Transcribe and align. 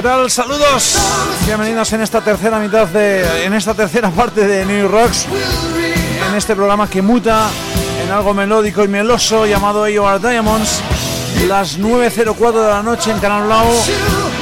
¿Qué 0.00 0.08
tal? 0.08 0.30
Saludos. 0.30 0.96
Bienvenidos 1.44 1.92
en 1.92 2.00
esta 2.00 2.22
tercera 2.22 2.58
mitad 2.58 2.86
de 2.86 3.44
en 3.44 3.52
esta 3.52 3.74
tercera 3.74 4.08
parte 4.08 4.48
de 4.48 4.64
New 4.64 4.88
Rocks. 4.88 5.26
En 6.26 6.34
este 6.34 6.56
programa 6.56 6.88
que 6.88 7.02
muta 7.02 7.50
en 8.02 8.10
algo 8.10 8.32
melódico 8.32 8.82
y 8.82 8.88
meloso 8.88 9.44
llamado 9.44 9.84
AOR 9.84 10.18
Diamonds. 10.18 10.80
Las 11.46 11.78
9.04 11.78 12.52
de 12.62 12.68
la 12.70 12.82
noche 12.82 13.10
en 13.10 13.18
Canal 13.18 13.44
Blau 13.44 13.66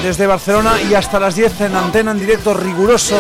desde 0.05 0.29
Barcelona 0.29 0.75
y 0.89 0.95
hasta 0.95 1.19
las 1.19 1.35
10 1.35 1.63
en 1.63 1.75
antena 1.75 2.13
en 2.13 2.21
directo 2.21 2.55
riguroso 2.55 3.19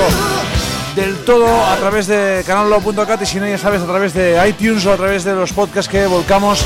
del 0.94 1.16
todo 1.24 1.66
a 1.66 1.74
través 1.74 2.06
de 2.06 2.44
canalblau.cat 2.46 3.20
y 3.20 3.26
si 3.26 3.40
no 3.40 3.48
ya 3.48 3.58
sabes 3.58 3.82
a 3.82 3.86
través 3.86 4.14
de 4.14 4.40
iTunes 4.48 4.86
o 4.86 4.92
a 4.92 4.96
través 4.96 5.24
de 5.24 5.34
los 5.34 5.52
podcasts 5.52 5.90
que 5.90 6.06
volcamos 6.06 6.60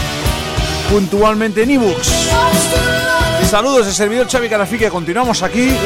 puntualmente 0.90 1.62
en 1.62 1.70
ebooks. 1.70 3.21
Saludos 3.52 3.84
de 3.84 3.92
servidor 3.92 4.30
Xavi 4.30 4.48
Carafique, 4.48 4.88
continuamos 4.88 5.42
aquí 5.42 5.76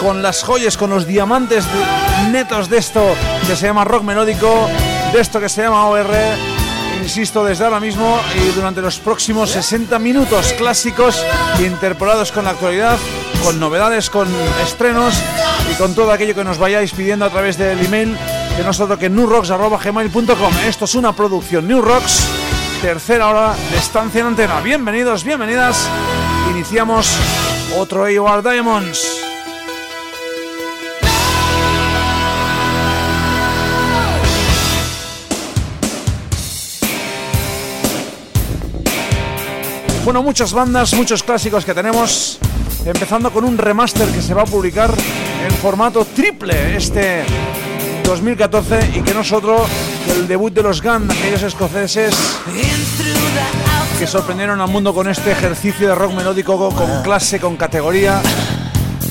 con 0.00 0.22
las 0.22 0.42
joyas, 0.42 0.78
con 0.78 0.88
los 0.88 1.06
diamantes 1.06 1.66
netos 2.30 2.70
de 2.70 2.78
esto 2.78 3.14
que 3.46 3.56
se 3.56 3.66
llama 3.66 3.84
rock 3.84 4.04
melódico, 4.04 4.66
de 5.12 5.20
esto 5.20 5.38
que 5.38 5.50
se 5.50 5.60
llama 5.60 5.84
OR, 5.84 6.14
insisto, 7.02 7.44
desde 7.44 7.64
ahora 7.66 7.78
mismo 7.78 8.18
y 8.34 8.48
durante 8.54 8.80
los 8.80 8.98
próximos 9.00 9.50
60 9.50 9.98
minutos 9.98 10.54
clásicos 10.54 11.22
interpolados 11.62 12.32
con 12.32 12.46
la 12.46 12.52
actualidad, 12.52 12.98
con 13.44 13.60
novedades, 13.60 14.08
con 14.08 14.26
estrenos 14.64 15.14
y 15.70 15.74
con 15.74 15.94
todo 15.94 16.12
aquello 16.12 16.34
que 16.34 16.42
nos 16.42 16.56
vayáis 16.56 16.92
pidiendo 16.92 17.26
a 17.26 17.28
través 17.28 17.58
del 17.58 17.84
email 17.84 18.16
que 18.56 18.62
nosotros 18.62 18.98
que 18.98 19.10
newrocks.gmail.com. 19.10 20.54
Esto 20.66 20.86
es 20.86 20.94
una 20.94 21.14
producción 21.14 21.68
New 21.68 21.82
Rocks, 21.82 22.26
tercera 22.80 23.28
hora 23.28 23.54
de 23.70 23.76
estancia 23.76 24.22
en 24.22 24.28
antena. 24.28 24.62
Bienvenidos, 24.62 25.22
bienvenidas 25.22 25.86
iniciamos 26.60 27.08
otro 27.78 28.04
AOR 28.04 28.42
Diamonds. 28.42 29.22
Bueno, 40.04 40.22
muchas 40.22 40.52
bandas, 40.52 40.92
muchos 40.92 41.22
clásicos 41.22 41.64
que 41.64 41.72
tenemos, 41.72 42.38
empezando 42.84 43.30
con 43.30 43.44
un 43.44 43.56
remaster 43.56 44.08
que 44.08 44.20
se 44.20 44.34
va 44.34 44.42
a 44.42 44.46
publicar 44.46 44.92
en 45.42 45.52
formato 45.62 46.04
triple 46.04 46.76
este 46.76 47.24
2014 48.04 48.96
y 48.96 49.00
que 49.00 49.14
no 49.14 49.22
es 49.22 49.32
otro 49.32 49.64
que 50.04 50.12
el 50.12 50.28
debut 50.28 50.52
de 50.52 50.62
los 50.62 50.82
Gun, 50.82 51.10
aquellos 51.10 51.42
escoceses 51.42 52.14
que 54.00 54.06
sorprendieron 54.06 54.62
al 54.62 54.68
mundo 54.68 54.94
con 54.94 55.10
este 55.10 55.30
ejercicio 55.30 55.86
de 55.86 55.94
rock 55.94 56.14
melódico 56.14 56.74
con 56.74 57.02
clase, 57.02 57.38
con 57.38 57.58
categoría 57.58 58.22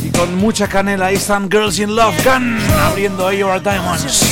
y 0.03 0.09
con 0.09 0.33
mucha 0.35 0.67
canela. 0.67 1.05
Ahí 1.05 1.15
están 1.17 1.47
Girls 1.47 1.77
in 1.77 1.95
Love 1.95 2.15
Gun 2.25 2.57
abriendo 2.87 3.31
Your 3.31 3.61
Diamonds. 3.61 4.25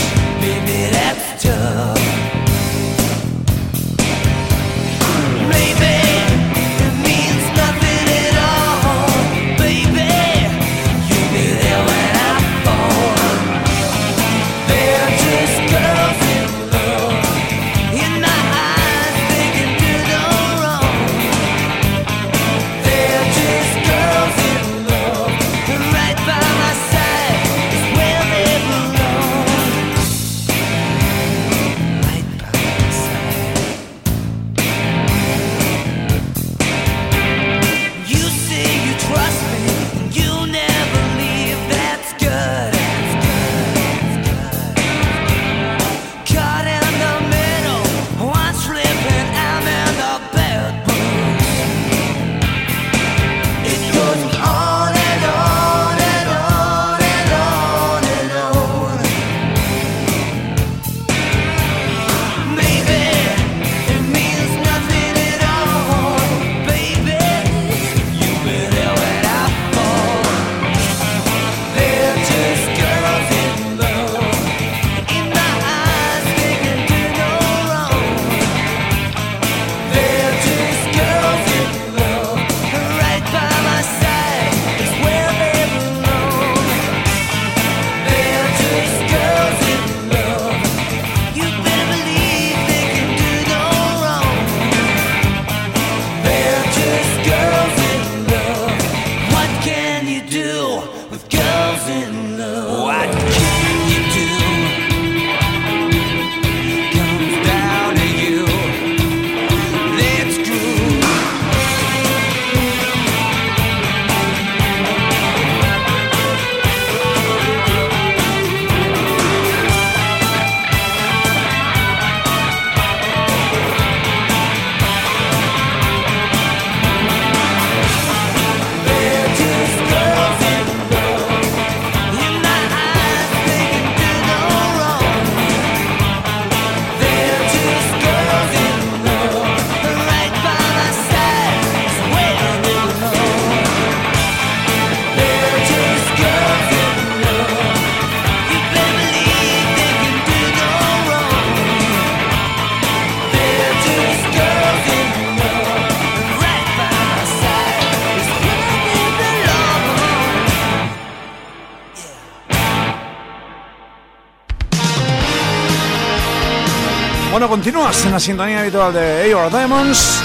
En 168.06 168.12
la 168.12 168.20
sintonía 168.20 168.60
habitual 168.60 168.94
de 168.94 169.32
AOR 169.32 169.50
Diamonds. 169.50 170.20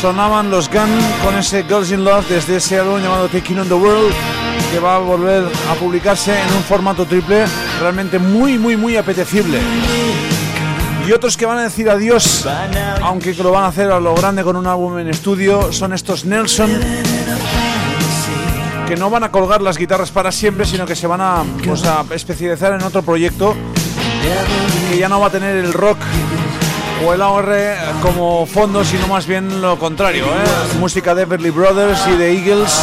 Sonaban 0.00 0.50
los 0.50 0.68
Gun 0.68 0.88
con 1.24 1.36
ese 1.36 1.64
Girls 1.64 1.90
in 1.90 2.04
Love 2.04 2.28
desde 2.28 2.56
ese 2.56 2.78
álbum 2.78 3.00
llamado 3.00 3.28
Taking 3.28 3.58
on 3.58 3.68
the 3.68 3.74
World 3.74 4.14
que 4.70 4.78
va 4.78 4.96
a 4.96 4.98
volver 4.98 5.44
a 5.70 5.74
publicarse 5.74 6.32
en 6.32 6.54
un 6.54 6.62
formato 6.62 7.06
triple 7.06 7.44
realmente 7.80 8.18
muy, 8.18 8.58
muy, 8.58 8.76
muy 8.76 8.96
apetecible. 8.96 9.58
Y 11.06 11.12
otros 11.12 11.36
que 11.36 11.46
van 11.46 11.58
a 11.58 11.62
decir 11.62 11.90
adiós, 11.90 12.46
aunque 13.02 13.34
lo 13.34 13.50
van 13.50 13.64
a 13.64 13.68
hacer 13.68 13.90
a 13.90 13.98
lo 13.98 14.14
grande 14.14 14.42
con 14.42 14.56
un 14.56 14.66
álbum 14.66 14.98
en 14.98 15.08
estudio, 15.08 15.72
son 15.72 15.92
estos 15.92 16.24
Nelson, 16.24 16.70
que 18.86 18.96
no 18.96 19.10
van 19.10 19.24
a 19.24 19.30
colgar 19.30 19.60
las 19.60 19.76
guitarras 19.76 20.10
para 20.10 20.30
siempre, 20.30 20.66
sino 20.66 20.86
que 20.86 20.94
se 20.94 21.06
van 21.06 21.20
a, 21.20 21.44
pues, 21.64 21.84
a 21.84 22.04
especializar 22.14 22.72
en 22.74 22.82
otro 22.82 23.02
proyecto 23.02 23.56
que 24.90 24.98
ya 24.98 25.08
no 25.08 25.20
va 25.20 25.28
a 25.28 25.30
tener 25.30 25.56
el 25.56 25.72
rock 25.72 25.98
o 27.04 27.12
el 27.12 27.22
AOR 27.22 27.54
como 28.02 28.46
fondo, 28.46 28.84
sino 28.84 29.06
más 29.06 29.26
bien 29.26 29.60
lo 29.60 29.78
contrario. 29.78 30.26
¿eh? 30.26 30.78
Música 30.78 31.14
de 31.14 31.22
Everly 31.22 31.50
Brothers 31.50 32.06
y 32.06 32.16
de 32.16 32.32
Eagles 32.32 32.80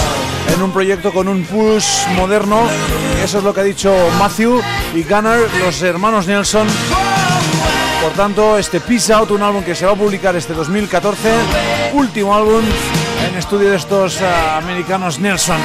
en 0.53 0.61
un 0.61 0.71
proyecto 0.71 1.11
con 1.11 1.27
un 1.27 1.43
pulse 1.43 2.07
moderno. 2.15 2.61
Eso 3.23 3.39
es 3.39 3.43
lo 3.43 3.53
que 3.53 3.61
ha 3.61 3.63
dicho 3.63 3.93
Matthew 4.19 4.61
y 4.93 5.03
Gunnar, 5.03 5.39
los 5.63 5.81
hermanos 5.81 6.27
Nelson. 6.27 6.67
Por 8.01 8.11
tanto, 8.13 8.57
este 8.57 8.79
Peace 8.79 9.11
Out, 9.11 9.31
un 9.31 9.41
álbum 9.41 9.63
que 9.63 9.73
se 9.73 9.85
va 9.85 9.93
a 9.93 9.95
publicar 9.95 10.35
este 10.35 10.53
2014, 10.53 11.29
último 11.93 12.35
álbum 12.35 12.63
en 13.27 13.35
estudio 13.35 13.71
de 13.71 13.77
estos 13.77 14.21
eh, 14.21 14.25
americanos 14.57 15.19
Nelson. 15.19 15.57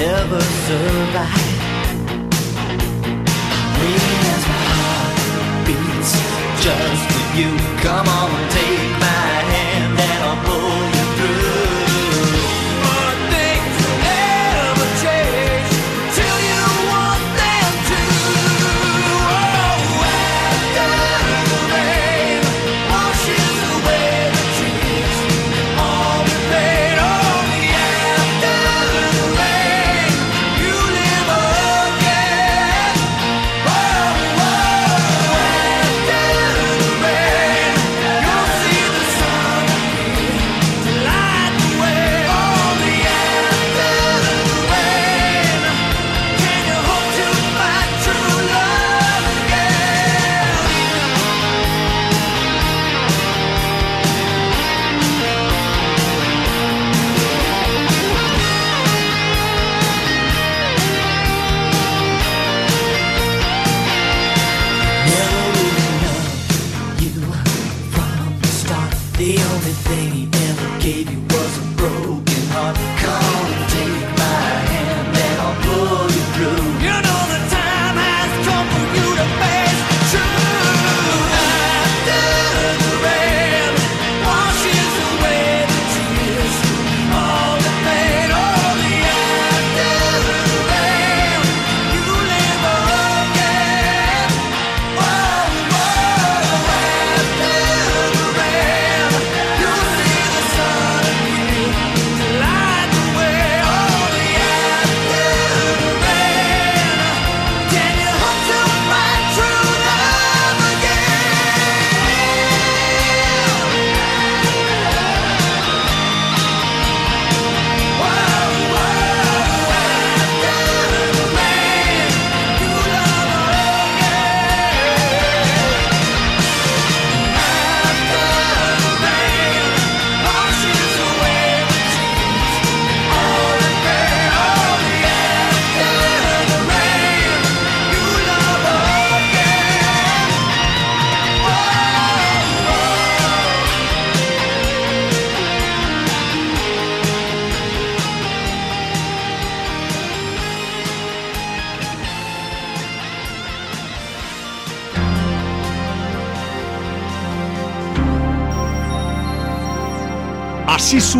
Never 0.00 0.40
survive. 0.40 1.60
Waiting 3.78 4.22
as 4.34 4.44
my 4.52 4.64
heart 4.78 5.66
beats 5.66 6.12
just 6.64 7.02
for 7.12 7.26
you. 7.38 7.50
Come 7.84 8.08
on, 8.08 8.30
take 8.50 8.89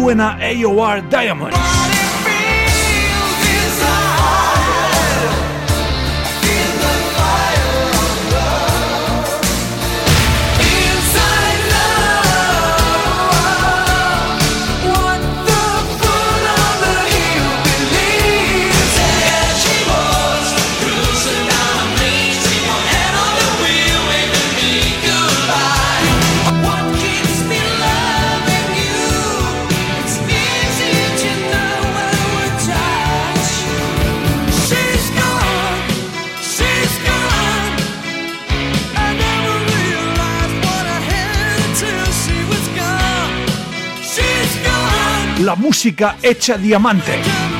suena 0.00 0.38
AOR 0.40 1.02
Diamonds. 1.10 1.99
Música 45.60 46.16
hecha 46.22 46.56
diamante. 46.56 47.59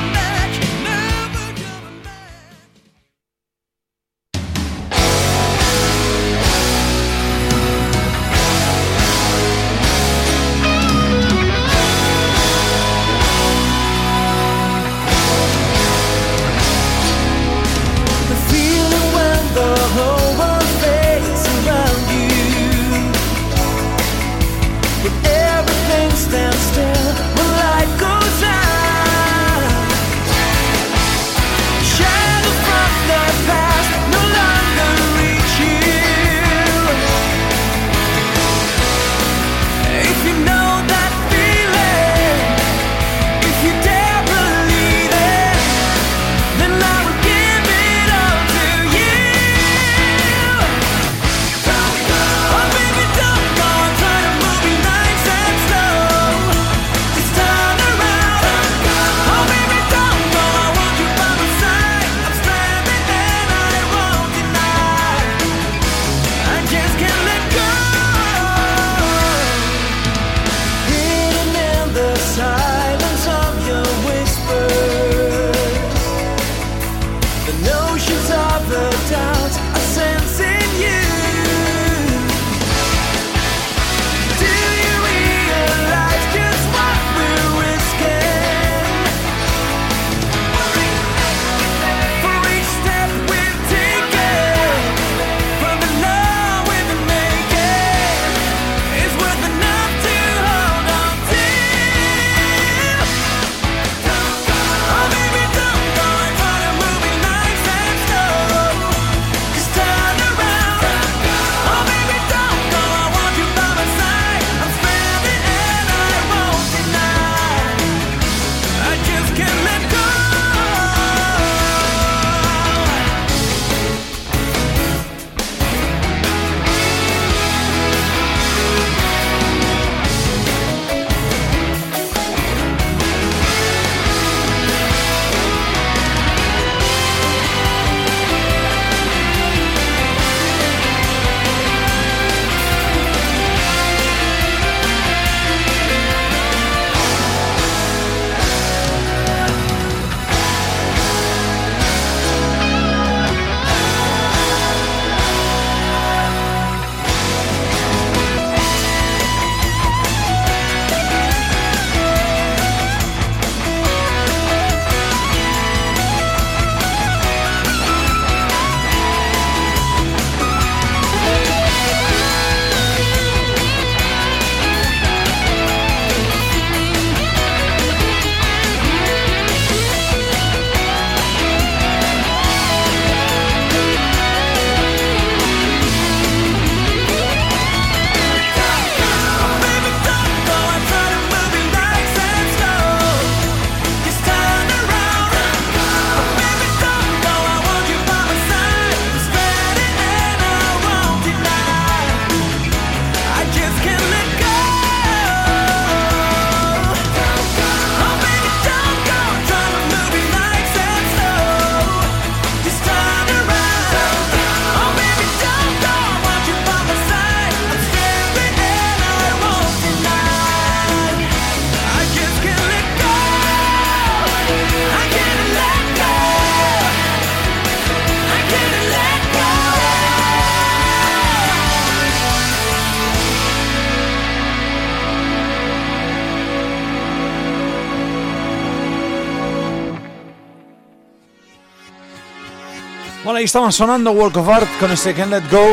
Ahí 243.41 243.45
estaban 243.45 243.71
sonando 243.71 244.11
Walk 244.11 244.37
of 244.37 244.47
Art 244.49 244.67
con 244.79 244.91
este 244.91 245.15
Can't 245.15 245.31
Let 245.31 245.49
Go, 245.49 245.65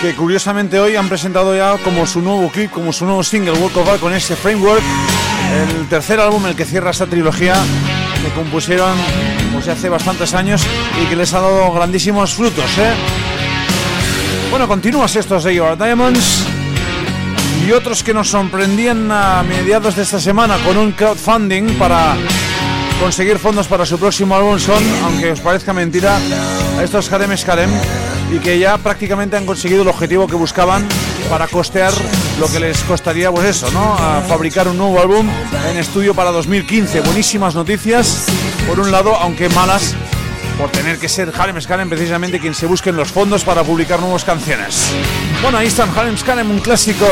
que 0.00 0.14
curiosamente 0.14 0.80
hoy 0.80 0.96
han 0.96 1.10
presentado 1.10 1.54
ya 1.54 1.76
como 1.84 2.06
su 2.06 2.22
nuevo 2.22 2.48
clip, 2.48 2.70
como 2.70 2.90
su 2.90 3.04
nuevo 3.04 3.22
single, 3.22 3.52
Walk 3.52 3.76
of 3.76 3.86
Art 3.86 4.00
con 4.00 4.14
ese 4.14 4.34
framework, 4.34 4.82
el 5.52 5.88
tercer 5.88 6.20
álbum 6.20 6.46
el 6.46 6.56
que 6.56 6.64
cierra 6.64 6.90
esta 6.90 7.04
trilogía 7.04 7.54
que 8.24 8.30
compusieron 8.30 8.96
pues, 9.52 9.68
hace 9.68 9.90
bastantes 9.90 10.32
años 10.32 10.62
y 11.02 11.04
que 11.04 11.14
les 11.14 11.34
ha 11.34 11.40
dado 11.40 11.70
grandísimos 11.72 12.32
frutos. 12.32 12.64
¿eh? 12.78 12.94
Bueno, 14.48 14.66
continúas 14.66 15.14
estos 15.14 15.44
de 15.44 15.54
Your 15.54 15.76
Diamonds 15.76 16.46
y 17.66 17.72
otros 17.72 18.02
que 18.02 18.14
nos 18.14 18.28
sorprendían 18.28 19.12
a 19.12 19.42
mediados 19.42 19.96
de 19.96 20.02
esta 20.02 20.18
semana 20.18 20.56
con 20.64 20.78
un 20.78 20.92
crowdfunding 20.92 21.76
para 21.78 22.16
conseguir 23.02 23.40
fondos 23.40 23.66
para 23.66 23.84
su 23.84 23.98
próximo 23.98 24.36
álbum 24.36 24.60
son, 24.60 24.80
aunque 25.02 25.32
os 25.32 25.40
parezca 25.40 25.72
mentira, 25.72 26.20
estos 26.84 27.12
Harem 27.12 27.36
Skalem 27.36 27.68
y 28.32 28.38
que 28.38 28.60
ya 28.60 28.78
prácticamente 28.78 29.36
han 29.36 29.44
conseguido 29.44 29.82
el 29.82 29.88
objetivo 29.88 30.28
que 30.28 30.36
buscaban 30.36 30.86
para 31.28 31.48
costear 31.48 31.92
lo 32.38 32.46
que 32.46 32.60
les 32.60 32.78
costaría, 32.84 33.32
pues 33.32 33.48
eso, 33.48 33.68
¿no? 33.72 33.96
Fabricar 34.28 34.68
un 34.68 34.78
nuevo 34.78 35.00
álbum 35.00 35.28
en 35.68 35.78
estudio 35.78 36.14
para 36.14 36.30
2015. 36.30 37.00
Buenísimas 37.00 37.56
noticias, 37.56 38.26
por 38.68 38.78
un 38.78 38.92
lado, 38.92 39.16
aunque 39.16 39.48
malas 39.48 39.96
por 40.56 40.70
tener 40.70 40.98
que 40.98 41.08
ser 41.08 41.32
Harem 41.36 41.60
Skalem 41.60 41.88
precisamente 41.88 42.38
quien 42.38 42.54
se 42.54 42.66
busquen 42.66 42.94
los 42.94 43.10
fondos 43.10 43.42
para 43.42 43.64
publicar 43.64 43.98
nuevas 43.98 44.22
canciones. 44.22 44.92
Bueno, 45.42 45.58
ahí 45.58 45.66
están 45.66 45.90
Harem 45.98 46.16
Skalem, 46.16 46.48
un 46.48 46.60
clásico 46.60 47.06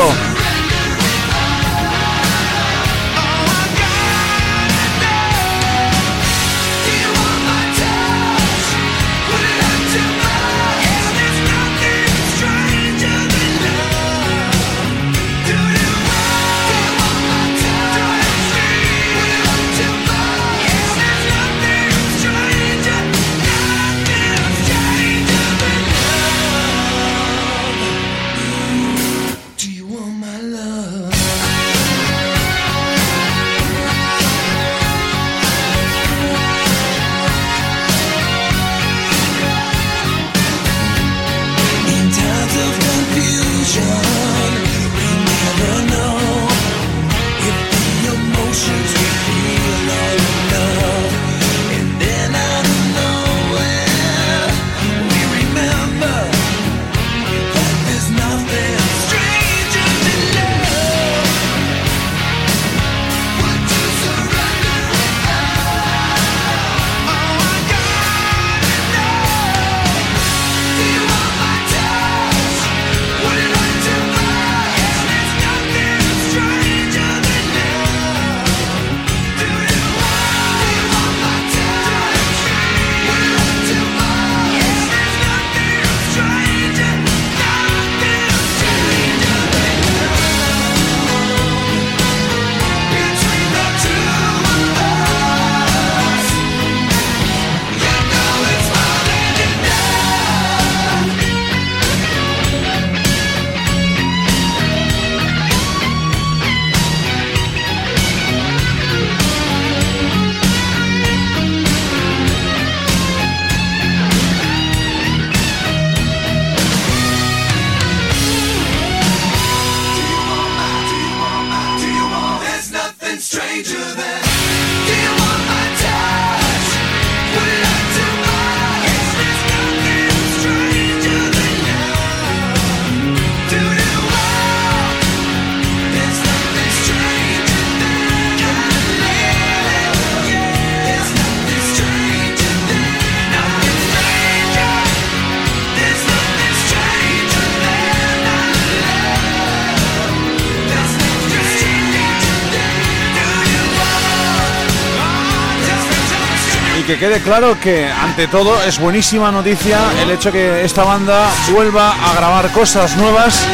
que 156.91 156.99
quede 156.99 157.21
claro 157.21 157.57
que 157.57 157.85
ante 157.87 158.27
todo 158.27 158.61
es 158.63 158.77
buenísima 158.77 159.31
noticia 159.31 159.79
el 160.01 160.11
hecho 160.11 160.29
que 160.29 160.65
esta 160.65 160.83
banda 160.83 161.29
vuelva 161.53 161.91
a 161.91 162.13
grabar 162.15 162.51
cosas 162.51 162.97
nuevas 162.97 163.47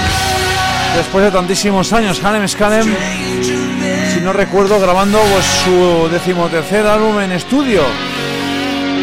después 0.95 1.23
de 1.23 1.29
tantísimos 1.29 1.93
años. 1.93 2.19
Hanem 2.23 2.47
Scalem, 2.47 2.95
si 4.11 4.21
no 4.21 4.33
recuerdo, 4.33 4.79
grabando 4.79 5.19
pues, 5.19 5.45
su 5.45 6.09
decimotercer 6.09 6.87
álbum 6.87 7.19
en 7.19 7.33
estudio. 7.33 7.83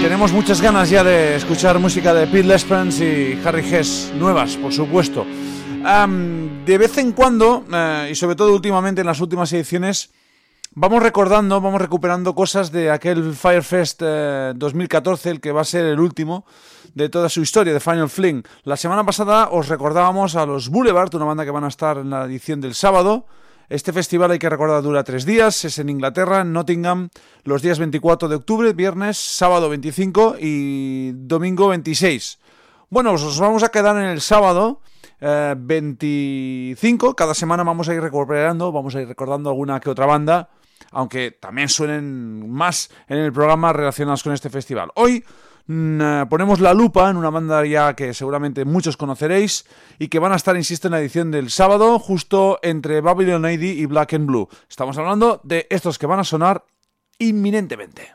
Tenemos 0.03 0.33
muchas 0.33 0.61
ganas 0.61 0.91
ya 0.91 1.05
de 1.05 1.37
escuchar 1.37 1.79
música 1.79 2.13
de 2.13 2.27
Pete 2.27 2.49
Lesprens 2.49 3.01
y 3.01 3.39
Harry 3.45 3.63
Hess, 3.63 4.11
nuevas, 4.19 4.57
por 4.57 4.73
supuesto. 4.73 5.25
de 6.67 6.79
vez 6.79 6.99
en 6.99 7.13
cuando, 7.13 7.65
eh, 7.73 8.09
y 8.11 8.15
sobre 8.17 8.35
todo 8.35 8.53
últimamente 8.53 9.03
en 9.03 9.07
las 9.07 9.21
últimas 9.21 9.53
ediciones, 9.53 10.11
Vamos 10.77 11.05
recordando, 11.05 11.61
vamos 11.61 11.81
recuperando 11.81 12.35
cosas 12.35 12.73
de 12.73 12.91
aquel 12.91 13.33
Firefest 13.35 14.03
2014, 14.03 15.29
eh, 15.29 15.33
el 15.33 15.41
que 15.41 15.53
va 15.53 15.61
a 15.61 15.65
ser 15.65 15.85
el 15.85 16.01
último 16.01 16.45
de 16.95 17.09
toda 17.09 17.29
su 17.29 17.43
historia, 17.43 17.73
de 17.73 17.79
Final 17.79 18.11
Fling. 18.11 18.43
La 18.65 18.77
semana 18.77 19.07
pasada 19.07 19.51
os 19.53 19.69
recordábamos 19.69 20.35
a 20.35 20.45
los 20.47 20.71
Boulevard, 20.71 21.15
una 21.15 21.27
banda 21.27 21.45
que 21.45 21.53
van 21.53 21.63
a 21.63 21.69
estar 21.69 21.99
en 21.99 22.11
la 22.11 22.25
edición 22.25 22.61
del 22.61 22.75
sábado. 22.75 23.27
Este 23.69 23.93
festival 23.93 24.33
hay 24.33 24.41
que 24.41 24.51
recordar 24.51 24.83
dura 24.83 25.05
tres 25.05 25.25
días, 25.25 25.65
es 25.65 25.79
en 25.79 25.91
Inglaterra, 25.91 26.41
en 26.41 26.53
Nottingham, 26.53 27.09
los 27.45 27.63
días 27.63 27.79
24 27.79 28.29
de 28.29 28.35
octubre, 28.35 28.73
viernes, 28.73 29.17
sábado 29.17 29.69
25 29.69 30.39
y 30.41 31.13
domingo 31.13 31.69
26. 31.69 32.41
Bueno, 32.91 33.13
os 33.13 33.39
vamos 33.39 33.63
a 33.63 33.69
quedar 33.69 33.97
en 33.97 34.07
el 34.07 34.21
sábado 34.21 34.81
25, 35.21 37.11
eh, 37.11 37.15
cada 37.17 37.35
semana 37.35 37.63
vamos 37.63 37.89
a 37.89 37.95
ir 37.95 38.01
recuperando, 38.01 38.73
vamos 38.73 38.97
a 38.97 39.03
ir 39.03 39.07
recordando 39.07 39.51
alguna 39.51 39.79
que 39.79 39.89
otra 39.89 40.07
banda 40.07 40.49
aunque 40.95 41.31
también 41.33 41.69
suenen 41.69 42.51
más 42.51 42.91
en 43.09 43.19
el 43.19 43.33
programa 43.33 43.73
relacionados 43.73 44.23
con 44.23 44.33
este 44.33 44.51
festival. 44.51 44.91
Hoy 44.95 45.25
mm, 45.67 46.01
eh, 46.01 46.27
ponemos 46.29 46.61
la 46.61 46.75
lupa 46.75 47.11
en 47.11 47.17
una 47.17 47.31
banda 47.31 47.65
ya 47.67 47.95
que 47.95 48.15
seguramente 48.15 48.65
muchos 48.65 48.97
conoceréis 48.97 49.67
y 49.99 50.09
que 50.09 50.19
van 50.19 50.33
a 50.33 50.37
estar, 50.37 50.57
insisto, 50.57 50.89
en 50.89 50.93
la 50.93 51.01
edición 51.01 51.31
del 51.31 51.51
sábado, 51.51 51.99
justo 51.99 52.59
entre 52.63 53.01
Babylon 53.01 53.45
AD 53.45 53.63
y 53.63 53.87
Black 53.87 54.15
and 54.15 54.27
Blue. 54.27 54.49
Estamos 54.69 54.97
hablando 54.99 55.41
de 55.45 55.67
estos 55.71 55.99
que 55.99 56.07
van 56.07 56.21
a 56.21 56.25
sonar 56.25 56.65
inminentemente. 57.19 58.13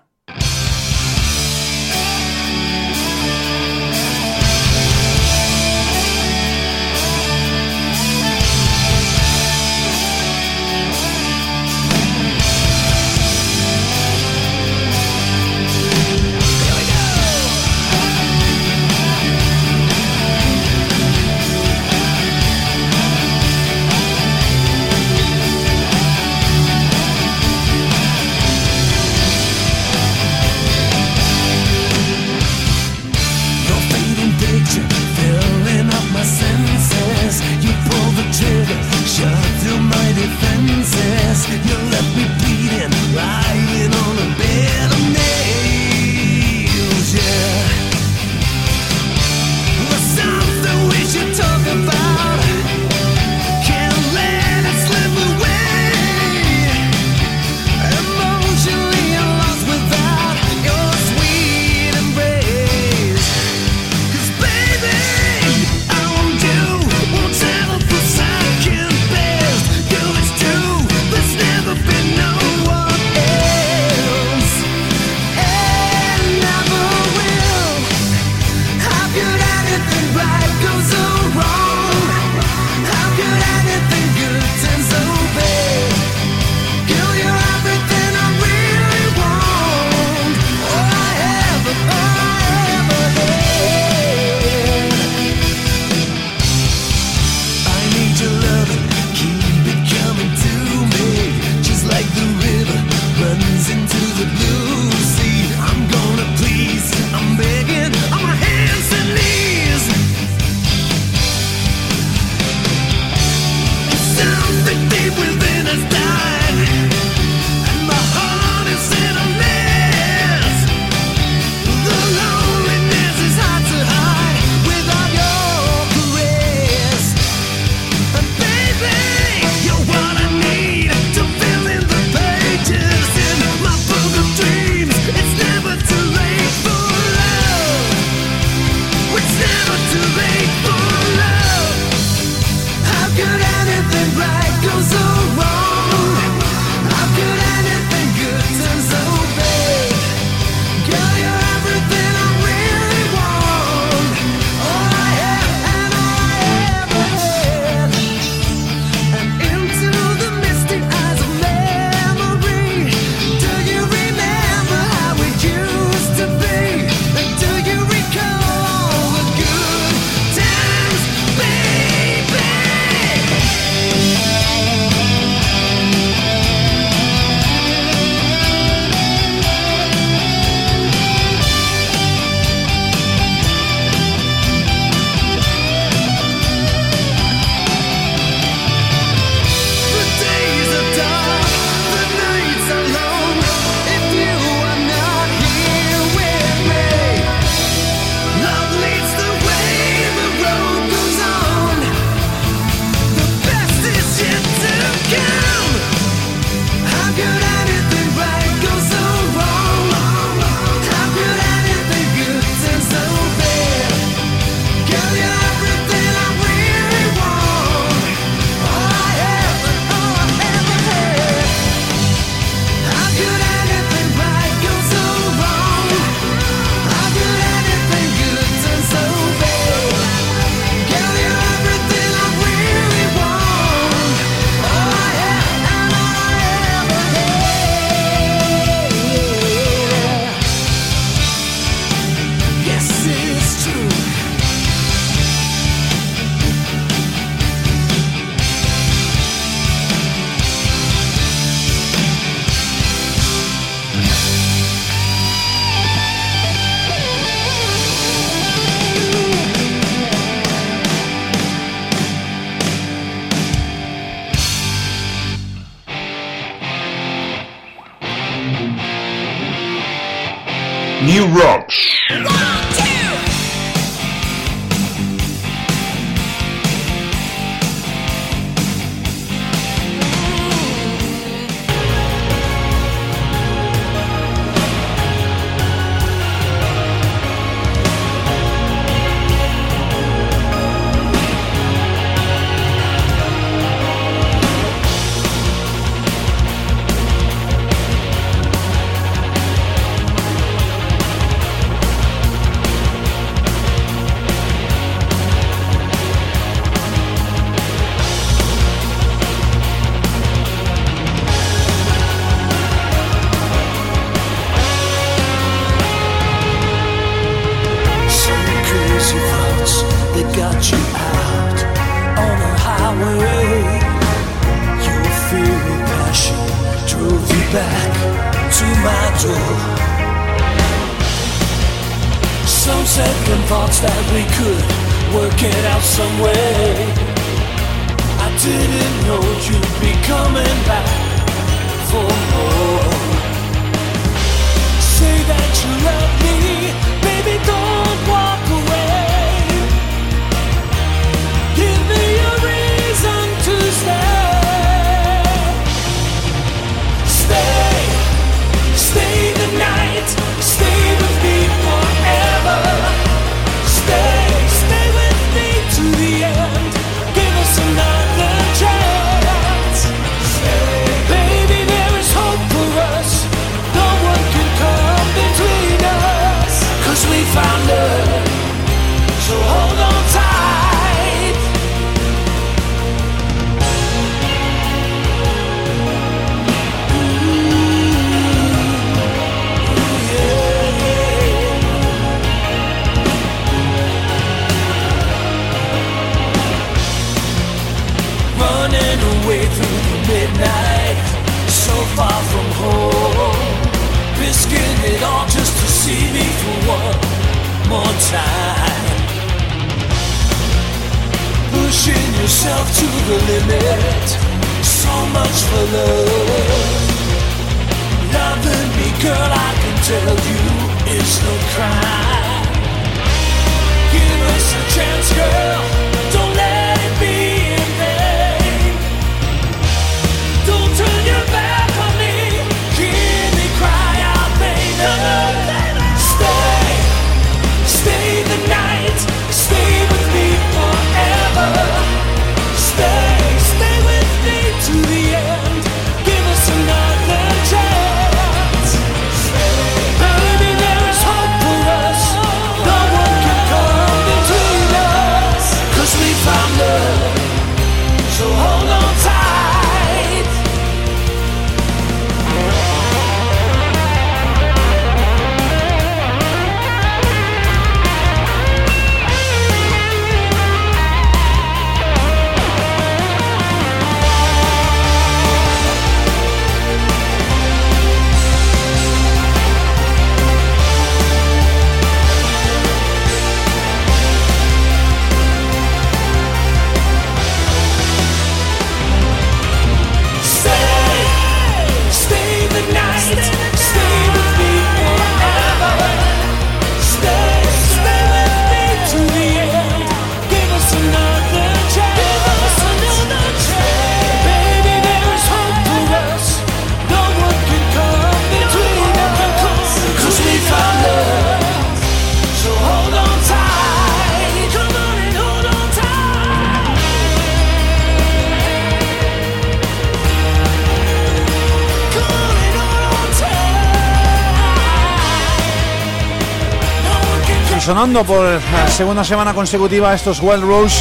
Por 527.94 528.24
la 528.24 528.68
segunda 528.68 529.04
semana 529.04 529.34
consecutiva 529.34 529.96
estos 529.96 530.22
Wild 530.22 530.44
Rose 530.44 530.78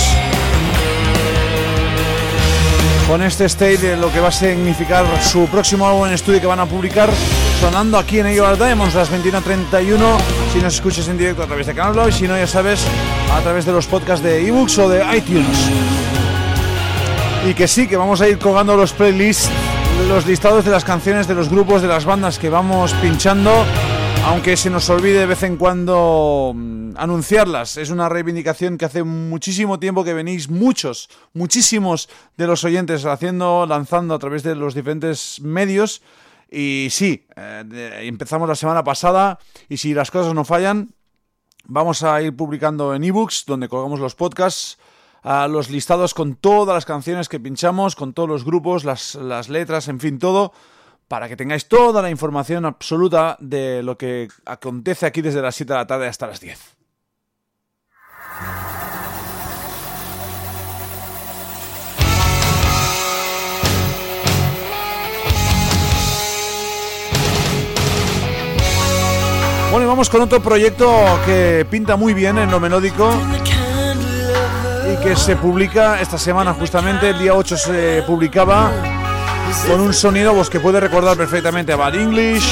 con 3.08 3.22
este 3.22 3.46
state 3.46 3.78
de 3.78 3.96
lo 3.96 4.12
que 4.12 4.20
va 4.20 4.28
a 4.28 4.32
significar 4.32 5.06
su 5.22 5.46
próximo 5.46 5.88
álbum 5.88 6.06
en 6.06 6.12
estudio 6.12 6.38
que 6.38 6.46
van 6.46 6.60
a 6.60 6.66
publicar 6.66 7.08
sonando 7.60 7.96
aquí 7.96 8.18
en 8.18 8.26
AOR 8.26 8.58
Diamonds 8.58 8.94
las 8.94 9.10
21.31 9.10 9.96
si 10.52 10.58
nos 10.58 10.74
escuchas 10.74 11.08
en 11.08 11.16
directo 11.16 11.42
a 11.42 11.46
través 11.46 11.66
de 11.66 11.74
Canal 11.74 12.10
y 12.10 12.12
si 12.12 12.28
no 12.28 12.36
ya 12.36 12.46
sabes 12.46 12.84
a 13.32 13.40
través 13.40 13.64
de 13.64 13.72
los 13.72 13.86
podcasts 13.86 14.22
de 14.22 14.46
ebooks 14.46 14.78
o 14.78 14.88
de 14.90 15.02
iTunes. 15.16 15.70
Y 17.48 17.54
que 17.54 17.66
sí 17.66 17.88
que 17.88 17.96
vamos 17.96 18.20
a 18.20 18.28
ir 18.28 18.38
colgando 18.38 18.76
los 18.76 18.92
playlists 18.92 19.48
los 20.08 20.26
listados 20.26 20.64
de 20.64 20.70
las 20.70 20.84
canciones 20.84 21.26
de 21.26 21.34
los 21.34 21.48
grupos 21.48 21.82
de 21.82 21.88
las 21.88 22.04
bandas 22.04 22.38
que 22.38 22.50
vamos 22.50 22.92
pinchando 23.00 23.64
aunque 24.28 24.58
se 24.58 24.68
nos 24.68 24.90
olvide 24.90 25.20
de 25.20 25.26
vez 25.26 25.42
en 25.42 25.56
cuando 25.56 26.54
anunciarlas. 26.96 27.78
Es 27.78 27.88
una 27.88 28.10
reivindicación 28.10 28.76
que 28.76 28.84
hace 28.84 29.02
muchísimo 29.02 29.78
tiempo 29.78 30.04
que 30.04 30.12
venís 30.12 30.50
muchos, 30.50 31.08
muchísimos 31.32 32.10
de 32.36 32.46
los 32.46 32.62
oyentes 32.62 33.06
haciendo, 33.06 33.64
lanzando 33.66 34.14
a 34.14 34.18
través 34.18 34.42
de 34.42 34.54
los 34.54 34.74
diferentes 34.74 35.40
medios 35.40 36.02
Y 36.50 36.88
sí, 36.90 37.26
eh, 37.36 38.00
empezamos 38.02 38.46
la 38.46 38.54
semana 38.54 38.84
pasada 38.84 39.38
y 39.66 39.78
si 39.78 39.94
las 39.94 40.10
cosas 40.10 40.34
no 40.34 40.44
fallan, 40.44 40.90
vamos 41.64 42.02
a 42.02 42.20
ir 42.20 42.36
publicando 42.36 42.94
en 42.94 43.04
ebooks, 43.04 43.44
donde 43.46 43.68
colgamos 43.68 43.98
los 43.98 44.14
podcasts, 44.14 44.78
los 45.24 45.70
listados 45.70 46.12
con 46.12 46.34
todas 46.34 46.74
las 46.74 46.84
canciones 46.84 47.30
que 47.30 47.40
pinchamos, 47.40 47.96
con 47.96 48.12
todos 48.12 48.28
los 48.28 48.44
grupos, 48.44 48.84
las 48.84 49.48
letras, 49.48 49.88
en 49.88 50.00
fin, 50.00 50.18
todo, 50.18 50.52
para 51.08 51.26
que 51.26 51.36
tengáis 51.36 51.66
toda 51.66 52.02
la 52.02 52.10
información 52.10 52.66
absoluta 52.66 53.36
de 53.40 53.82
lo 53.82 53.96
que 53.96 54.28
acontece 54.44 55.06
aquí 55.06 55.22
desde 55.22 55.40
las 55.40 55.54
7 55.54 55.72
de 55.72 55.78
la 55.78 55.86
tarde 55.86 56.06
hasta 56.06 56.26
las 56.26 56.38
10. 56.40 56.76
Bueno, 69.70 69.84
y 69.84 69.88
vamos 69.88 70.08
con 70.08 70.22
otro 70.22 70.42
proyecto 70.42 70.90
que 71.26 71.66
pinta 71.70 71.96
muy 71.96 72.14
bien 72.14 72.38
en 72.38 72.50
lo 72.50 72.58
melódico 72.58 73.10
y 74.92 75.02
que 75.02 75.14
se 75.14 75.36
publica 75.36 76.00
esta 76.00 76.16
semana 76.16 76.54
justamente, 76.54 77.10
el 77.10 77.18
día 77.18 77.34
8 77.34 77.56
se 77.56 78.02
publicaba 78.06 78.97
con 79.66 79.80
un 79.80 79.92
sonido 79.94 80.34
pues, 80.34 80.50
que 80.50 80.60
puede 80.60 80.80
recordar 80.80 81.16
perfectamente 81.16 81.72
a 81.72 81.76
Bad 81.76 81.94
English 81.94 82.44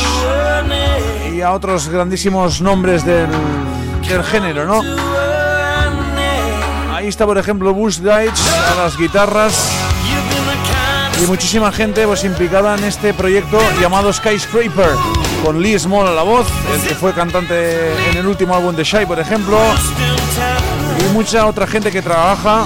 y 1.33 1.41
a 1.41 1.53
otros 1.53 1.89
grandísimos 1.89 2.61
nombres 2.61 3.05
del, 3.05 3.29
del 4.09 4.23
género, 4.25 4.65
¿no? 4.65 4.83
Ahí 6.95 7.09
está, 7.09 7.27
por 7.27 7.39
ejemplo, 7.39 7.73
Bush 7.75 7.99
Deitch 7.99 8.41
a 8.73 8.75
las 8.75 8.97
guitarras 8.97 9.71
y 11.23 11.27
muchísima 11.27 11.73
gente 11.73 12.07
pues 12.07 12.25
implicada 12.25 12.77
en 12.77 12.85
este 12.85 13.15
proyecto 13.15 13.59
llamado 13.81 14.13
Skyscraper 14.13 14.91
con 15.45 15.61
Lee 15.61 15.79
Small 15.79 16.09
a 16.09 16.13
la 16.13 16.23
voz, 16.23 16.47
el 16.75 16.89
que 16.89 16.95
fue 16.95 17.13
cantante 17.13 18.11
en 18.11 18.17
el 18.17 18.27
último 18.27 18.55
álbum 18.55 18.75
de 18.75 18.85
Shy, 18.85 19.07
por 19.07 19.19
ejemplo, 19.19 19.59
y 20.99 21.13
mucha 21.13 21.47
otra 21.47 21.67
gente 21.67 21.91
que 21.91 22.03
trabaja, 22.03 22.65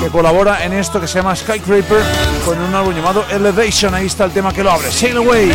que 0.00 0.08
colabora 0.10 0.64
en 0.64 0.72
esto 0.72 1.00
que 1.00 1.06
se 1.06 1.14
llama 1.14 1.34
Skyscraper 1.34 2.02
con 2.44 2.60
un 2.60 2.74
álbum 2.74 2.94
llamado 2.94 3.24
Elevation. 3.30 3.94
Ahí 3.94 4.06
está 4.06 4.24
el 4.24 4.32
tema 4.32 4.52
que 4.52 4.62
lo 4.62 4.70
abre. 4.70 4.90
Sail 4.90 5.16
Away. 5.16 5.52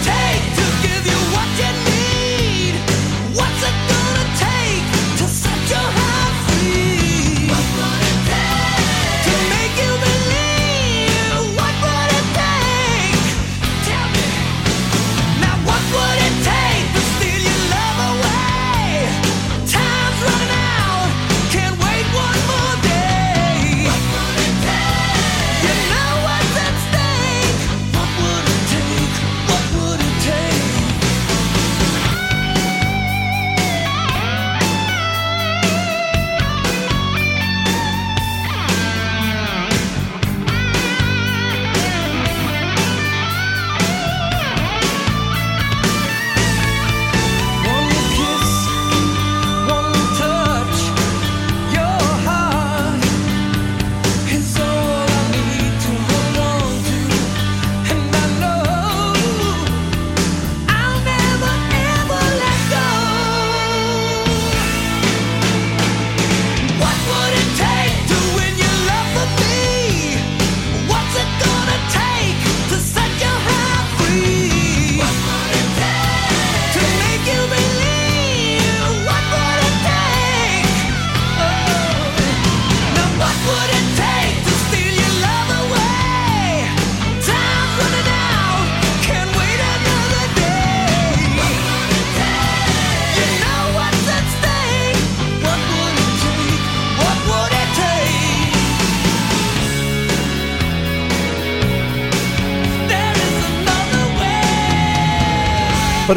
Take 0.00 0.21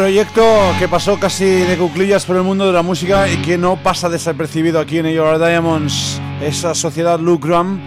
Proyecto 0.06 0.44
que 0.78 0.88
pasó 0.88 1.20
casi 1.20 1.46
de 1.46 1.80
cuclillas 1.80 2.28
por 2.28 2.36
el 2.36 2.44
mundo 2.44 2.68
de 2.68 2.72
la 2.72 2.84
música 2.84 3.28
y 3.28 3.42
que 3.42 3.58
no 3.58 3.82
pasa 3.82 4.08
desapercibido 4.08 4.80
aquí 4.80 5.00
en 5.00 5.08
Your 5.08 5.40
Diamonds. 5.40 6.22
Esa 6.40 6.76
sociedad 6.76 7.20
Luke 7.20 7.48
Graham, 7.48 7.80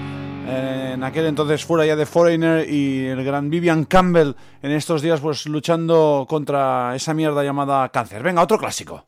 eh, 0.49 0.91
en 0.95 1.05
aquel 1.05 1.27
entonces 1.27 1.64
fuera 1.64 1.87
ya 1.87 1.95
de 1.95 2.07
Foreigner 2.07 2.69
y 2.69 3.07
el 3.07 3.23
gran 3.23 3.51
Vivian 3.51 3.85
Campbell 3.85 4.35
en 4.62 4.73
estos 4.73 5.01
días 5.01 5.21
pues 5.21 5.47
luchando 5.47 6.27
contra 6.29 6.97
esa 6.97 7.14
mierda 7.14 7.45
llamada 7.45 7.89
cáncer. 7.91 8.21
Venga, 8.25 8.43
otro 8.43 8.59
clásico. 8.59 9.05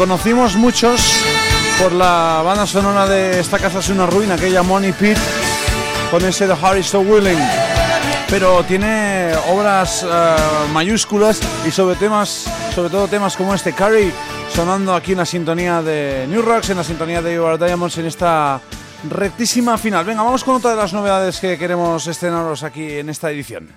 Conocimos 0.00 0.56
muchos 0.56 1.12
por 1.78 1.92
la 1.92 2.40
banda 2.42 2.66
sonora 2.66 3.06
de 3.06 3.38
Esta 3.38 3.58
casa 3.58 3.80
es 3.80 3.90
una 3.90 4.06
ruina, 4.06 4.32
aquella 4.32 4.62
Money 4.62 4.92
Pit, 4.92 5.18
con 6.10 6.24
ese 6.24 6.46
de 6.46 6.54
Harry 6.54 6.82
So 6.82 7.00
Willing. 7.00 7.38
Pero 8.30 8.64
tiene 8.64 9.30
obras 9.50 10.02
eh, 10.02 10.36
mayúsculas 10.72 11.38
y 11.66 11.70
sobre 11.70 11.96
temas, 11.96 12.46
sobre 12.74 12.88
todo 12.88 13.08
temas 13.08 13.36
como 13.36 13.54
este, 13.54 13.74
Carrie, 13.74 14.10
sonando 14.48 14.94
aquí 14.94 15.12
en 15.12 15.18
la 15.18 15.26
sintonía 15.26 15.82
de 15.82 16.24
New 16.30 16.40
Rocks, 16.40 16.70
en 16.70 16.78
la 16.78 16.84
sintonía 16.84 17.20
de 17.20 17.34
You 17.34 17.58
Diamonds, 17.58 17.98
en 17.98 18.06
esta 18.06 18.58
rectísima 19.06 19.76
final. 19.76 20.06
Venga, 20.06 20.22
vamos 20.22 20.44
con 20.44 20.54
otra 20.54 20.70
de 20.70 20.76
las 20.76 20.94
novedades 20.94 21.40
que 21.40 21.58
queremos 21.58 22.06
estrenaros 22.06 22.62
aquí 22.62 22.90
en 22.90 23.10
esta 23.10 23.30
edición. 23.30 23.68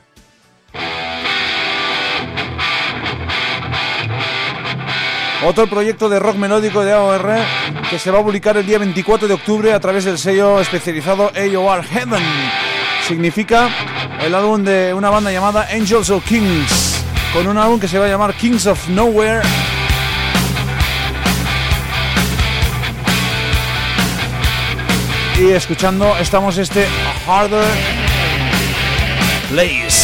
Otro 5.45 5.67
proyecto 5.67 6.07
de 6.07 6.19
rock 6.19 6.37
melódico 6.37 6.85
de 6.85 6.93
AOR 6.93 7.35
que 7.89 7.99
se 7.99 8.11
va 8.11 8.19
a 8.19 8.23
publicar 8.23 8.55
el 8.55 8.65
día 8.65 8.77
24 8.77 9.27
de 9.27 9.33
octubre 9.33 9.73
a 9.73 9.79
través 9.79 10.05
del 10.05 10.17
sello 10.17 10.61
especializado 10.61 11.31
AOR 11.35 11.83
Heaven. 11.83 12.23
Significa 13.05 13.69
el 14.21 14.33
álbum 14.35 14.63
de 14.63 14.93
una 14.93 15.09
banda 15.09 15.31
llamada 15.31 15.67
Angels 15.69 16.09
of 16.11 16.25
Kings, 16.25 17.03
con 17.33 17.45
un 17.47 17.57
álbum 17.57 17.77
que 17.77 17.89
se 17.89 17.99
va 17.99 18.05
a 18.05 18.07
llamar 18.07 18.33
Kings 18.35 18.67
of 18.67 18.87
Nowhere. 18.87 19.41
Y 25.41 25.49
escuchando 25.51 26.15
estamos 26.19 26.57
este 26.57 26.85
Harder 27.27 27.65
Place. 29.49 30.02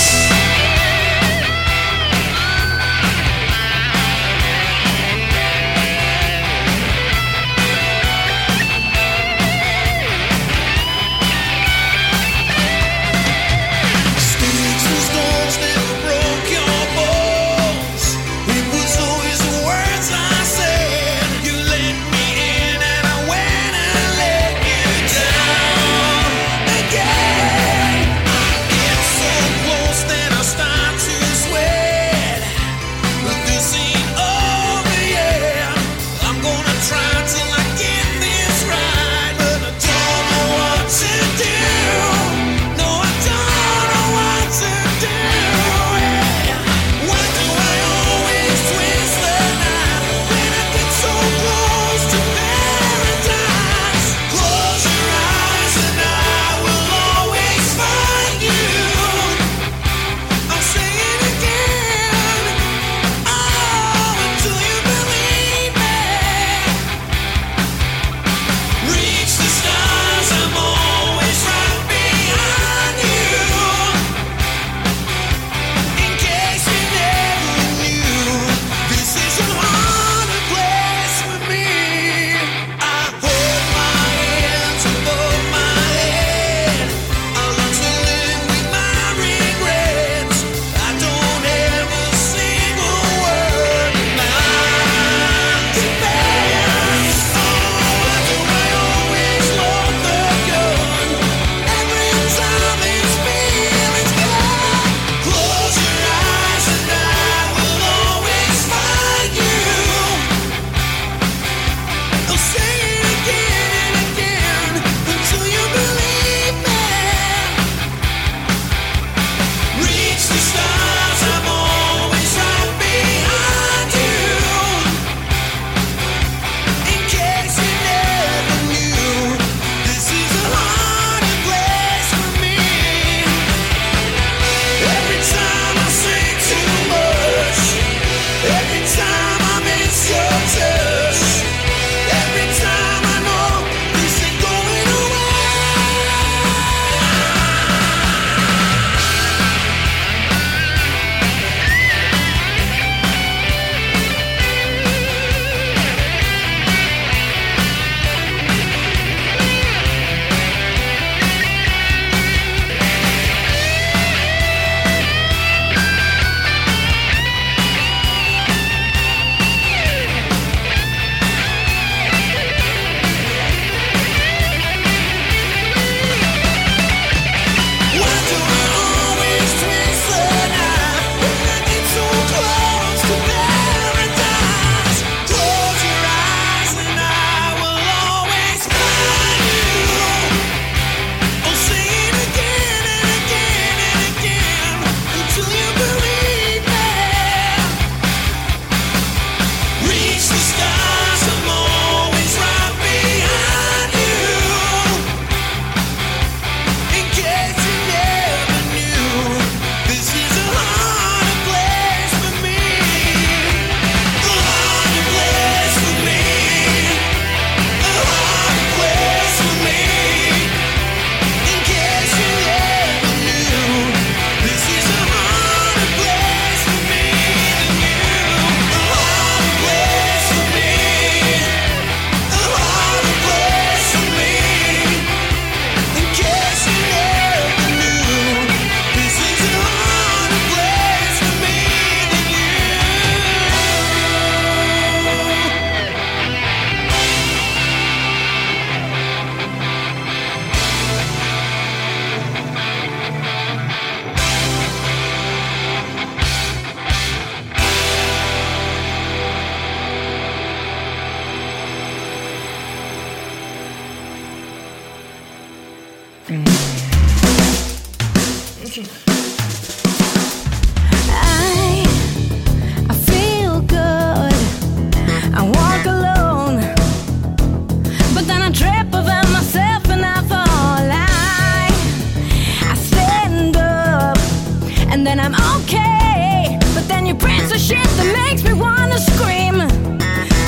makes 288.30 288.43
me 288.43 288.53
wanna 288.53 288.99
scream. 288.99 289.57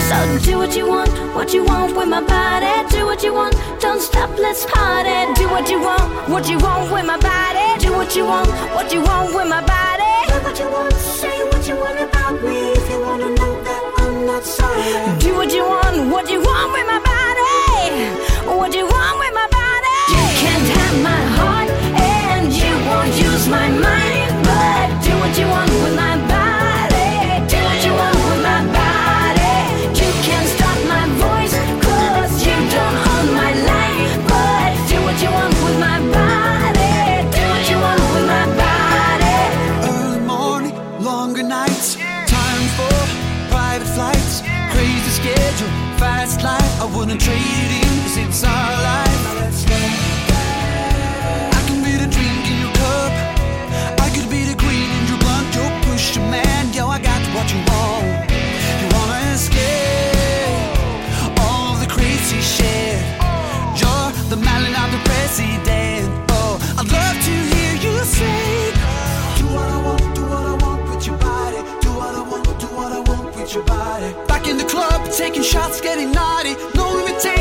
So 0.08 0.18
do 0.46 0.58
what 0.62 0.76
you 0.78 0.88
want, 0.88 1.10
what 1.36 1.52
you 1.52 1.64
want 1.64 1.96
with 1.98 2.08
my 2.08 2.22
body. 2.22 2.74
Do 2.94 3.06
what 3.06 3.24
you 3.24 3.34
want, 3.34 3.56
don't 3.80 4.02
stop, 4.02 4.30
let's 4.38 4.66
party. 4.66 5.18
Do 5.40 5.46
what 5.50 5.68
you 5.70 5.80
want, 5.82 6.06
what 6.30 6.48
you 6.48 6.58
want 6.60 6.92
with 6.94 7.06
my 7.06 7.18
body. 7.18 7.68
Do 7.84 7.92
what 7.94 8.16
you 8.16 8.26
want, 8.26 8.50
what 8.76 8.94
you 8.94 9.02
want 9.02 9.34
with 9.36 9.48
my 9.56 9.64
body. 9.76 10.14
Do 10.30 10.38
what 10.46 10.60
you 10.60 10.70
want, 10.76 10.94
say 10.94 11.38
what 11.50 11.68
you 11.68 11.76
want 11.76 12.00
about 12.08 12.36
me. 12.44 12.58
If 12.80 12.86
you 12.92 13.00
wanna 13.02 13.30
know 13.40 13.54
that 13.68 13.82
I'm 14.02 14.26
not 14.28 14.44
sorry. 14.44 15.20
Do 15.26 15.30
what 15.40 15.52
you 15.58 15.64
want, 15.74 15.96
what 16.14 16.30
you 16.30 16.40
want 16.50 16.68
with 16.76 16.88
my 16.94 17.02
body. 17.14 17.58
What 18.60 18.72
you 18.76 18.86
want 18.96 19.16
with 19.22 19.34
my 19.42 19.48
body? 19.60 19.98
You 20.16 20.24
can't 20.42 20.68
have 20.78 20.98
my 21.10 21.22
heart, 21.40 21.70
and 22.14 22.46
you 22.62 22.74
won't 22.88 23.14
use 23.28 23.48
my 23.48 23.68
mind. 23.70 24.01
Taking 75.18 75.44
shots, 75.44 75.82
getting 75.82 76.12
naughty, 76.12 76.56
no 76.74 76.90
limitation. 76.90 77.41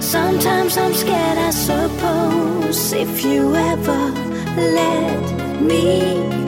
Sometimes 0.00 0.76
I'm 0.76 0.94
scared, 0.94 1.38
I 1.38 1.50
suppose, 1.50 2.92
if 2.92 3.24
you 3.24 3.54
ever 3.54 4.10
let 4.56 5.60
me 5.60 6.45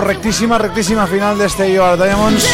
rectísima, 0.00 0.58
rectísima 0.58 1.06
final 1.06 1.38
de 1.38 1.46
este 1.46 1.72
You 1.72 1.82
Diamonds 1.96 2.46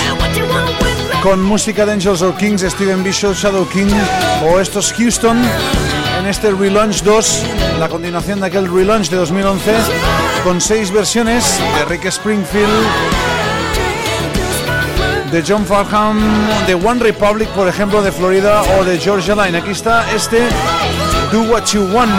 con 1.22 1.43
música 1.43 1.86
de 1.86 1.93
Angels 1.93 2.22
or 2.22 2.36
Kings, 2.36 2.62
Steven 2.62 3.03
Bishop, 3.03 3.34
Shadow 3.34 3.68
King 3.68 3.88
o 4.43 4.59
estos 4.59 4.93
Houston 4.95 5.38
en 6.18 6.26
este 6.26 6.51
Relaunch 6.53 7.03
2, 7.03 7.43
la 7.78 7.88
continuación 7.88 8.41
de 8.41 8.47
aquel 8.47 8.72
Relaunch 8.72 9.11
de 9.11 9.16
2011 9.16 9.74
con 10.45 10.61
seis 10.61 10.91
versiones 10.91 11.61
de 11.78 11.84
Rick 11.84 12.07
Springfield, 12.07 12.86
de 15.30 15.45
John 15.47 15.64
Farham, 15.64 16.20
de 16.66 16.74
One 16.74 17.01
Republic, 17.01 17.49
por 17.51 17.68
ejemplo, 17.68 18.03
de 18.03 18.12
Florida 18.12 18.62
o 18.78 18.84
de 18.84 18.99
Georgia 18.99 19.34
Line. 19.34 19.59
Aquí 19.59 19.70
está 19.70 20.11
este 20.14 20.49
Do 21.30 21.43
What 21.43 21.64
You 21.66 21.88
Want 21.93 22.12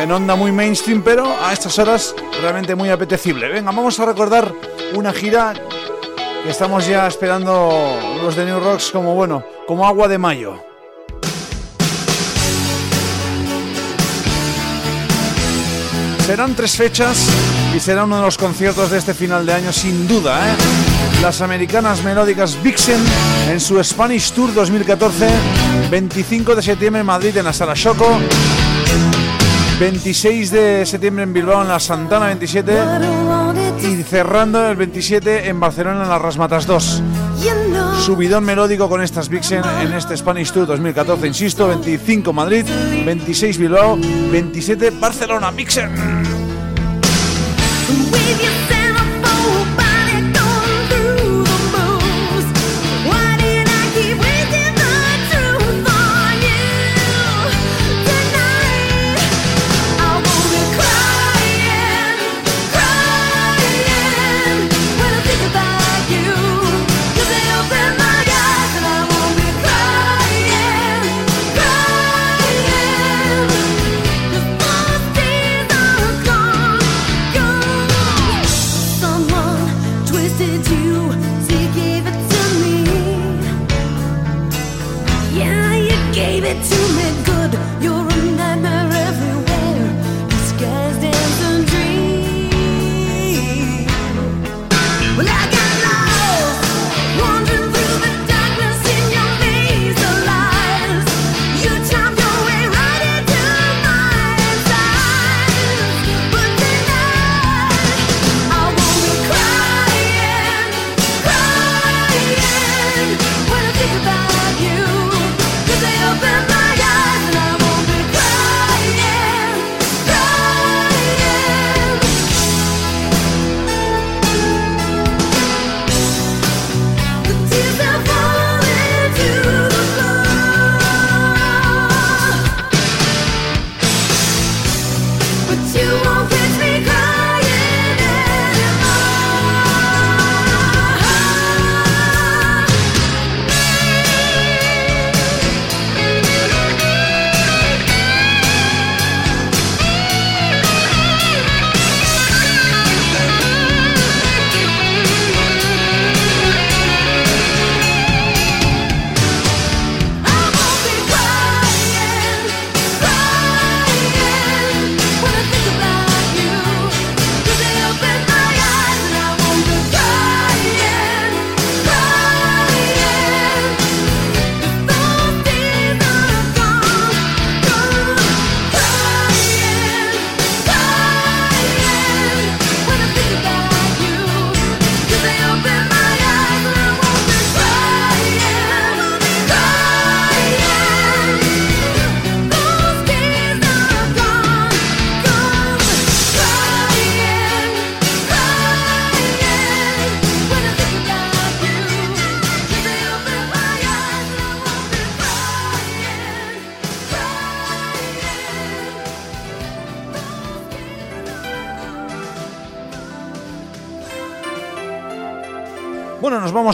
en 0.00 0.10
onda 0.12 0.34
muy 0.34 0.50
mainstream, 0.50 1.02
pero 1.02 1.26
a 1.44 1.52
estas 1.52 1.78
horas 1.78 2.14
realmente 2.40 2.74
muy 2.74 2.90
apetecible. 2.90 3.48
Venga, 3.48 3.70
vamos 3.70 3.98
a 4.00 4.06
recordar 4.06 4.52
una 4.94 5.12
gira 5.12 5.54
que 6.42 6.50
estamos 6.50 6.86
ya 6.86 7.06
esperando 7.06 7.98
los 8.22 8.34
de 8.34 8.46
New 8.46 8.60
Rocks 8.60 8.90
como 8.90 9.14
bueno, 9.14 9.44
como 9.66 9.86
agua 9.86 10.08
de 10.08 10.18
mayo. 10.18 10.70
Serán 16.24 16.54
tres 16.54 16.76
fechas 16.76 17.26
y 17.74 17.80
será 17.80 18.04
uno 18.04 18.18
de 18.18 18.22
los 18.22 18.38
conciertos 18.38 18.90
de 18.90 18.98
este 18.98 19.14
final 19.14 19.44
de 19.44 19.52
año 19.52 19.72
sin 19.72 20.06
duda. 20.06 20.38
¿eh? 20.48 20.54
Las 21.22 21.40
americanas 21.40 22.04
melódicas 22.04 22.56
Vixen 22.62 23.02
en 23.50 23.60
su 23.60 23.82
Spanish 23.82 24.30
Tour 24.30 24.54
2014, 24.54 25.28
25 25.90 26.54
de 26.54 26.62
septiembre 26.62 27.00
en 27.00 27.06
Madrid 27.06 27.36
en 27.36 27.44
la 27.44 27.52
Sala 27.52 27.74
Choco, 27.74 28.18
26 29.80 30.50
de 30.50 30.84
septiembre 30.84 31.24
en 31.24 31.32
Bilbao 31.32 31.62
en 31.62 31.68
la 31.68 31.80
Santana 31.80 32.26
27 32.26 32.72
y 33.82 34.02
cerrando 34.02 34.68
el 34.68 34.76
27 34.76 35.48
en 35.48 35.58
Barcelona 35.58 36.02
en 36.02 36.10
las 36.10 36.20
Rasmatas 36.20 36.66
2. 36.66 37.02
Subidón 38.04 38.44
melódico 38.44 38.90
con 38.90 39.02
estas 39.02 39.30
Vixen 39.30 39.62
en 39.80 39.94
este 39.94 40.14
Spanish 40.18 40.52
Tour 40.52 40.66
2014, 40.66 41.26
insisto, 41.26 41.66
25 41.66 42.30
Madrid, 42.30 42.66
26 43.06 43.56
Bilbao, 43.56 43.96
27 43.96 44.90
Barcelona, 44.90 45.50
Vixen. 45.50 45.90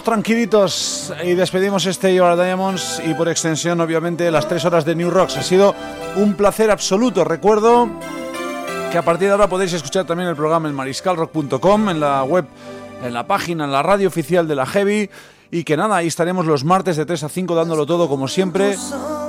Tranquilitos 0.03 1.13
y 1.25 1.35
despedimos 1.35 1.87
este 1.87 2.15
You 2.15 2.25
Are 2.25 2.43
Diamonds 2.43 3.03
y 3.05 3.15
por 3.15 3.29
extensión, 3.29 3.81
obviamente, 3.81 4.31
las 4.31 4.49
tres 4.49 4.65
horas 4.65 4.85
de 4.85 4.95
New 4.95 5.11
Rocks. 5.11 5.37
Ha 5.37 5.43
sido 5.43 5.75
un 6.17 6.35
placer 6.35 6.71
absoluto. 6.71 7.25
Recuerdo 7.25 7.89
que 8.91 8.99
a 8.99 9.03
partir 9.03 9.29
de 9.29 9.33
ahora 9.33 9.49
podéis 9.49 9.73
escuchar 9.73 10.05
también 10.05 10.29
el 10.29 10.37
programa 10.37 10.69
en 10.69 10.75
mariscalrock.com, 10.75 11.89
en 11.89 12.01
la 12.01 12.25
web, 12.25 12.47
en 13.05 13.15
la 13.15 13.27
página, 13.27 13.65
en 13.65 13.73
la 13.73 13.83
radio 13.83 14.09
oficial 14.09 14.47
de 14.47 14.55
la 14.55 14.67
Heavy. 14.67 15.11
Y 15.51 15.65
que 15.65 15.77
nada, 15.77 15.97
ahí 15.97 16.09
estaremos 16.09 16.47
los 16.47 16.65
martes 16.65 16.97
de 16.97 17.07
3 17.07 17.25
a 17.25 17.29
5 17.29 17.55
dándolo 17.55 17.87
todo 17.87 18.09
como 18.09 18.29
siempre 18.29 18.77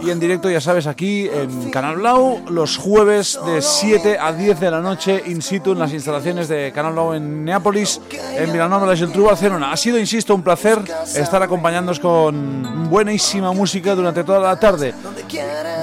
y 0.01 0.09
en 0.09 0.19
directo, 0.19 0.49
ya 0.49 0.61
sabes, 0.61 0.87
aquí 0.87 1.27
en 1.27 1.71
Canal 1.71 1.97
Blau, 1.97 2.41
los 2.49 2.77
jueves 2.77 3.39
de 3.45 3.61
7 3.61 4.17
a 4.19 4.31
10 4.33 4.59
de 4.59 4.71
la 4.71 4.81
noche, 4.81 5.23
in 5.25 5.41
situ 5.41 5.71
en 5.71 5.79
las 5.79 5.93
instalaciones 5.93 6.47
de 6.47 6.71
Canal 6.73 6.93
Blau 6.93 7.13
en 7.13 7.43
Neápolis, 7.43 8.01
en 8.35 8.51
Milanova, 8.51 8.87
la 8.87 8.95
Geltrú, 8.95 9.25
Barcelona. 9.25 9.71
Ha 9.71 9.77
sido, 9.77 9.97
insisto, 9.97 10.35
un 10.35 10.43
placer 10.43 10.79
estar 11.15 11.41
acompañándonos 11.41 11.99
con 11.99 12.89
buenísima 12.89 13.51
música 13.51 13.95
durante 13.95 14.23
toda 14.23 14.39
la 14.39 14.59
tarde. 14.59 14.93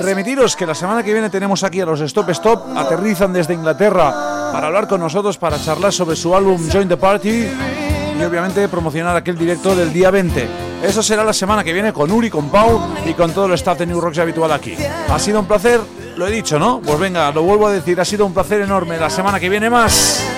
Remitiros 0.00 0.56
que 0.56 0.66
la 0.66 0.74
semana 0.74 1.02
que 1.02 1.12
viene 1.12 1.30
tenemos 1.30 1.62
aquí 1.64 1.80
a 1.80 1.86
los 1.86 2.00
Stop 2.00 2.30
Stop, 2.30 2.76
aterrizan 2.76 3.32
desde 3.32 3.54
Inglaterra 3.54 4.50
para 4.52 4.68
hablar 4.68 4.88
con 4.88 5.00
nosotros, 5.00 5.36
para 5.36 5.60
charlar 5.60 5.92
sobre 5.92 6.16
su 6.16 6.34
álbum 6.34 6.68
Join 6.70 6.88
the 6.88 6.96
Party 6.96 7.46
y 8.18 8.22
obviamente 8.22 8.68
promocionar 8.68 9.16
aquel 9.16 9.36
directo 9.36 9.74
del 9.74 9.92
día 9.92 10.10
20. 10.10 10.63
Eso 10.84 11.02
será 11.02 11.24
la 11.24 11.32
semana 11.32 11.64
que 11.64 11.72
viene 11.72 11.94
con 11.94 12.10
Uri, 12.10 12.28
con 12.28 12.50
Pau 12.50 12.78
y 13.06 13.14
con 13.14 13.32
todo 13.32 13.46
el 13.46 13.52
staff 13.54 13.78
de 13.78 13.86
New 13.86 14.00
Rocks 14.02 14.18
habitual 14.18 14.52
aquí. 14.52 14.76
Ha 15.08 15.18
sido 15.18 15.40
un 15.40 15.46
placer, 15.46 15.80
lo 16.16 16.26
he 16.26 16.30
dicho, 16.30 16.58
¿no? 16.58 16.82
Pues 16.84 16.98
venga, 16.98 17.32
lo 17.32 17.42
vuelvo 17.42 17.68
a 17.68 17.72
decir, 17.72 17.98
ha 18.00 18.04
sido 18.04 18.26
un 18.26 18.34
placer 18.34 18.60
enorme. 18.60 18.98
La 18.98 19.08
semana 19.08 19.40
que 19.40 19.48
viene 19.48 19.70
más. 19.70 20.33